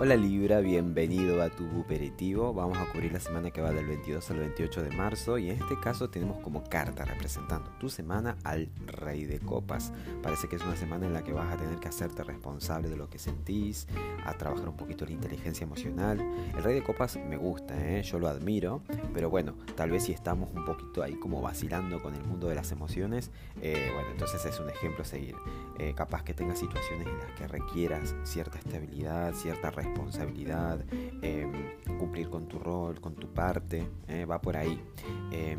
Hola 0.00 0.14
Libra, 0.14 0.60
bienvenido 0.60 1.42
a 1.42 1.50
tu 1.50 1.64
aperitivo. 1.80 2.54
Vamos 2.54 2.78
a 2.78 2.84
cubrir 2.92 3.12
la 3.12 3.18
semana 3.18 3.50
que 3.50 3.60
va 3.60 3.72
del 3.72 3.84
22 3.84 4.30
al 4.30 4.38
28 4.38 4.82
de 4.84 4.90
marzo 4.92 5.38
y 5.38 5.50
en 5.50 5.60
este 5.60 5.74
caso 5.80 6.08
tenemos 6.08 6.38
como 6.38 6.62
carta 6.62 7.04
representando 7.04 7.68
tu 7.80 7.90
semana 7.90 8.36
al 8.44 8.68
Rey 8.86 9.24
de 9.24 9.40
Copas. 9.40 9.92
Parece 10.22 10.46
que 10.46 10.54
es 10.54 10.62
una 10.62 10.76
semana 10.76 11.06
en 11.06 11.14
la 11.14 11.24
que 11.24 11.32
vas 11.32 11.52
a 11.52 11.56
tener 11.56 11.80
que 11.80 11.88
hacerte 11.88 12.22
responsable 12.22 12.88
de 12.88 12.96
lo 12.96 13.10
que 13.10 13.18
sentís, 13.18 13.88
a 14.24 14.34
trabajar 14.34 14.68
un 14.68 14.76
poquito 14.76 15.04
la 15.04 15.10
inteligencia 15.10 15.64
emocional. 15.64 16.20
El 16.56 16.62
Rey 16.62 16.76
de 16.76 16.84
Copas 16.84 17.16
me 17.16 17.36
gusta, 17.36 17.74
¿eh? 17.76 18.04
yo 18.04 18.20
lo 18.20 18.28
admiro, 18.28 18.82
pero 19.12 19.30
bueno, 19.30 19.56
tal 19.74 19.90
vez 19.90 20.04
si 20.04 20.12
estamos 20.12 20.48
un 20.54 20.64
poquito 20.64 21.02
ahí 21.02 21.16
como 21.16 21.42
vacilando 21.42 22.00
con 22.00 22.14
el 22.14 22.22
mundo 22.22 22.46
de 22.46 22.54
las 22.54 22.70
emociones, 22.70 23.32
eh, 23.62 23.90
bueno, 23.92 24.10
entonces 24.12 24.44
es 24.44 24.60
un 24.60 24.70
ejemplo 24.70 25.02
a 25.02 25.06
seguir. 25.06 25.34
Eh, 25.80 25.92
capaz 25.96 26.22
que 26.22 26.34
tengas 26.34 26.60
situaciones 26.60 27.08
en 27.08 27.18
las 27.18 27.32
que 27.32 27.48
requieras 27.48 28.14
cierta 28.22 28.58
estabilidad, 28.58 29.34
cierta 29.34 29.70
responsabilidad 29.70 29.87
responsabilidad, 29.88 30.84
em, 31.22 31.52
cumplir 31.98 32.28
con 32.30 32.46
tu 32.46 32.58
rol, 32.58 33.00
con 33.00 33.14
tu 33.14 33.28
parte, 33.28 33.88
eh, 34.06 34.24
va 34.24 34.40
por 34.40 34.56
ahí. 34.56 34.80
Em, 35.32 35.58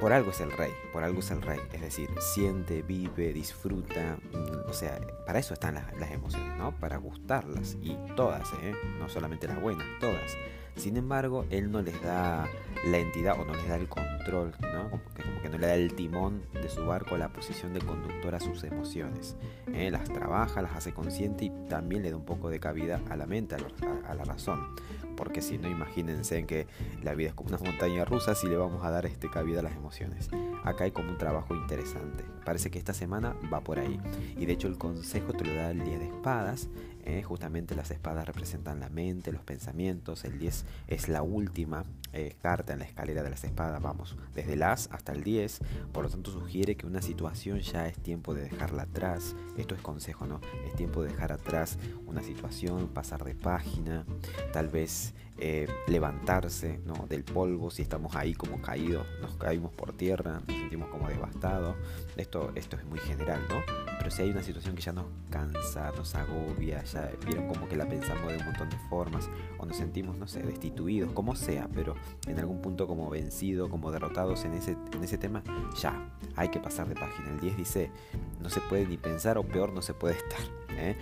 por 0.00 0.12
algo 0.12 0.32
es 0.32 0.40
el 0.40 0.50
rey, 0.50 0.72
por 0.92 1.04
algo 1.04 1.20
es 1.20 1.30
el 1.30 1.40
rey. 1.42 1.60
Es 1.72 1.80
decir, 1.80 2.10
siente, 2.34 2.82
vive, 2.82 3.32
disfruta. 3.32 4.18
Mm, 4.32 4.68
o 4.68 4.72
sea, 4.72 5.00
para 5.26 5.38
eso 5.38 5.54
están 5.54 5.74
las, 5.74 5.96
las 5.98 6.10
emociones, 6.10 6.58
¿no? 6.58 6.72
Para 6.72 6.96
gustarlas. 6.96 7.76
Y 7.80 7.96
todas, 8.16 8.52
¿eh? 8.62 8.74
No 8.98 9.08
solamente 9.08 9.46
las 9.46 9.60
buenas, 9.60 9.86
todas. 10.00 10.36
Sin 10.76 10.96
embargo, 10.96 11.44
él 11.50 11.70
no 11.70 11.82
les 11.82 12.00
da 12.02 12.48
la 12.86 12.98
entidad 12.98 13.38
o 13.40 13.44
no 13.44 13.54
les 13.54 13.68
da 13.68 13.76
el 13.76 13.88
control, 13.88 14.52
¿no? 14.60 14.90
Como 14.90 15.42
que, 15.42 15.48
no 15.48 15.58
le 15.58 15.66
da 15.66 15.74
el 15.74 15.94
timón 15.94 16.42
de 16.54 16.68
su 16.68 16.84
barco 16.86 17.16
la 17.16 17.28
posición 17.28 17.72
de 17.74 17.80
conductor 17.80 18.34
a 18.34 18.40
sus 18.40 18.64
emociones. 18.64 19.36
¿eh? 19.72 19.90
Las 19.90 20.04
trabaja, 20.04 20.62
las 20.62 20.74
hace 20.74 20.92
consciente 20.92 21.46
y 21.46 21.50
también 21.68 22.02
le 22.02 22.10
da 22.10 22.16
un 22.16 22.24
poco 22.24 22.48
de 22.48 22.58
cabida 22.58 23.00
a 23.10 23.16
la 23.16 23.26
mente, 23.26 23.54
a, 23.54 24.14
la 24.14 24.24
razón. 24.24 24.74
Porque 25.16 25.42
si 25.42 25.58
no, 25.58 25.68
imagínense 25.68 26.38
en 26.38 26.46
que 26.46 26.66
la 27.02 27.14
vida 27.14 27.28
es 27.28 27.34
como 27.34 27.50
una 27.50 27.58
montaña 27.58 28.04
rusa 28.04 28.34
si 28.34 28.48
le 28.48 28.56
vamos 28.56 28.84
a 28.84 28.90
dar 28.90 29.04
este 29.04 29.28
cabida 29.28 29.60
a 29.60 29.62
las 29.62 29.76
emociones. 29.76 30.30
Acá 30.64 30.84
hay 30.84 30.90
como 30.90 31.10
un 31.10 31.18
trabajo 31.18 31.54
interesante. 31.54 32.24
Parece 32.44 32.70
que 32.70 32.78
esta 32.78 32.94
semana 32.94 33.36
va 33.52 33.60
por 33.60 33.78
ahí. 33.78 34.00
Y 34.36 34.46
de 34.46 34.54
hecho 34.54 34.68
el 34.68 34.78
consejo 34.78 35.32
te 35.34 35.44
lo 35.44 35.54
da 35.54 35.70
el 35.70 35.84
10 35.84 35.98
de 35.98 36.06
espadas. 36.06 36.68
¿Eh? 37.04 37.22
justamente 37.22 37.74
las 37.74 37.90
espadas 37.90 38.26
representan 38.26 38.80
la 38.80 38.88
mente, 38.88 39.32
los 39.32 39.42
pensamientos. 39.42 40.24
El 40.24 40.38
10 40.38 40.64
es 40.88 41.08
la 41.08 41.22
última 41.22 41.84
eh, 42.12 42.36
carta 42.42 42.72
en 42.72 42.80
la 42.80 42.84
escalera 42.84 43.22
de 43.22 43.30
las 43.30 43.44
espadas, 43.44 43.80
vamos, 43.80 44.16
desde 44.34 44.54
el 44.54 44.62
as 44.62 44.88
hasta 44.92 45.12
el 45.12 45.24
10. 45.24 45.60
Por 45.92 46.04
lo 46.04 46.10
tanto, 46.10 46.30
sugiere 46.30 46.76
que 46.76 46.86
una 46.86 47.02
situación 47.02 47.60
ya 47.60 47.86
es 47.86 47.98
tiempo 47.98 48.34
de 48.34 48.42
dejarla 48.42 48.82
atrás. 48.82 49.34
Esto 49.56 49.74
es 49.74 49.80
consejo, 49.80 50.26
¿no? 50.26 50.40
Es 50.66 50.74
tiempo 50.74 51.02
de 51.02 51.10
dejar 51.10 51.32
atrás 51.32 51.78
una 52.06 52.22
situación, 52.22 52.88
pasar 52.88 53.24
de 53.24 53.34
página, 53.34 54.04
tal 54.52 54.68
vez 54.68 55.14
eh, 55.38 55.66
levantarse 55.88 56.80
del 57.08 57.24
polvo 57.24 57.70
si 57.70 57.82
estamos 57.82 58.14
ahí 58.14 58.34
como 58.34 58.60
caídos, 58.60 59.06
nos 59.20 59.34
caímos 59.36 59.72
por 59.72 59.92
tierra, 59.92 60.42
nos 60.46 60.56
sentimos 60.56 60.88
como 60.90 61.08
devastados. 61.08 61.76
Esto, 62.16 62.52
esto 62.54 62.76
es 62.76 62.84
muy 62.84 62.98
general, 63.00 63.40
¿no? 63.48 63.81
Pero 63.98 64.10
si 64.10 64.22
hay 64.22 64.30
una 64.30 64.42
situación 64.42 64.74
que 64.74 64.82
ya 64.82 64.92
nos 64.92 65.06
cansa, 65.30 65.92
nos 65.96 66.14
agobia, 66.14 66.82
ya 66.84 67.10
vieron 67.26 67.48
como 67.48 67.68
que 67.68 67.76
la 67.76 67.88
pensamos 67.88 68.30
de 68.30 68.38
un 68.38 68.44
montón 68.46 68.70
de 68.70 68.78
formas, 68.88 69.28
o 69.58 69.66
nos 69.66 69.76
sentimos, 69.76 70.16
no 70.16 70.26
sé, 70.26 70.42
destituidos, 70.42 71.12
como 71.12 71.34
sea, 71.36 71.68
pero 71.72 71.94
en 72.26 72.38
algún 72.38 72.60
punto 72.60 72.86
como 72.86 73.08
vencidos, 73.10 73.68
como 73.68 73.90
derrotados 73.90 74.44
en 74.44 74.54
ese, 74.54 74.76
en 74.92 75.04
ese 75.04 75.18
tema, 75.18 75.42
ya, 75.80 76.10
hay 76.36 76.48
que 76.48 76.60
pasar 76.60 76.88
de 76.88 76.94
página. 76.94 77.30
El 77.30 77.40
10 77.40 77.56
dice, 77.56 77.90
no 78.40 78.48
se 78.48 78.60
puede 78.60 78.86
ni 78.86 78.96
pensar 78.96 79.38
o 79.38 79.44
peor 79.44 79.72
no 79.72 79.82
se 79.82 79.94
puede 79.94 80.16
estar. 80.16 80.40
¿eh? 80.70 80.96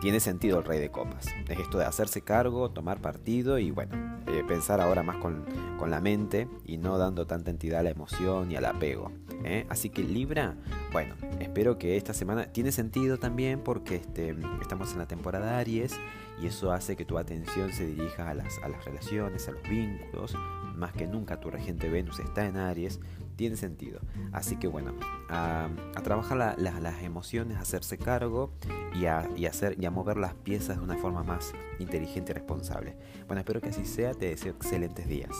Tiene 0.00 0.20
sentido 0.20 0.58
el 0.58 0.64
rey 0.64 0.78
de 0.78 0.90
copas. 0.90 1.26
Es 1.48 1.58
esto 1.58 1.78
de 1.78 1.84
hacerse 1.84 2.22
cargo, 2.22 2.70
tomar 2.70 3.00
partido 3.00 3.58
y 3.58 3.70
bueno, 3.70 3.92
eh, 4.28 4.44
pensar 4.46 4.80
ahora 4.80 5.02
más 5.02 5.16
con, 5.16 5.44
con, 5.78 5.90
la 5.90 6.00
mente 6.00 6.48
y 6.64 6.78
no 6.78 6.96
dando 6.96 7.26
tanta 7.26 7.50
entidad 7.50 7.80
a 7.80 7.82
la 7.82 7.90
emoción 7.90 8.52
y 8.52 8.56
al 8.56 8.66
apego. 8.66 9.10
¿eh? 9.44 9.66
Así 9.68 9.90
que 9.90 10.02
Libra, 10.02 10.56
bueno, 10.92 11.16
espero 11.40 11.76
que 11.78 11.96
esta 11.96 12.14
semana 12.14 12.46
tiene 12.46 12.70
sentido 12.70 13.18
también 13.18 13.60
porque 13.60 13.96
este, 13.96 14.36
estamos 14.60 14.92
en 14.92 14.98
la 14.98 15.06
temporada 15.06 15.58
Aries 15.58 15.98
y 16.40 16.46
eso 16.46 16.72
hace 16.72 16.96
que 16.96 17.04
tu 17.04 17.18
atención 17.18 17.72
se 17.72 17.86
dirija 17.86 18.30
a 18.30 18.34
las, 18.34 18.58
a 18.58 18.68
las 18.68 18.84
relaciones, 18.84 19.48
a 19.48 19.52
los 19.52 19.62
vínculos. 19.62 20.36
Más 20.76 20.92
que 20.92 21.06
nunca 21.06 21.40
tu 21.40 21.50
regente 21.50 21.88
Venus 21.88 22.18
está 22.18 22.46
en 22.46 22.56
Aries, 22.56 23.00
tiene 23.34 23.56
sentido. 23.56 24.00
Así 24.32 24.56
que 24.56 24.68
bueno, 24.68 24.94
a, 25.28 25.68
trabajar 26.02 26.56
las 26.58 27.02
emociones, 27.02 27.58
a 27.58 27.60
hacerse 27.60 27.98
cargo 27.98 28.52
y 28.94 29.06
a, 29.06 29.28
y, 29.36 29.46
hacer, 29.46 29.76
y 29.80 29.86
a 29.86 29.90
mover 29.90 30.16
las 30.16 30.34
piezas 30.34 30.78
de 30.78 30.82
una 30.82 30.96
forma 30.96 31.22
más 31.22 31.52
inteligente 31.78 32.32
y 32.32 32.34
responsable. 32.34 32.96
Bueno, 33.26 33.40
espero 33.40 33.60
que 33.60 33.68
así 33.68 33.84
sea, 33.84 34.14
te 34.14 34.26
deseo 34.26 34.52
excelentes 34.52 35.08
días. 35.08 35.34